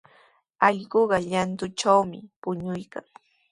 [0.67, 3.05] Allquqa llantutrawmi puñuykan.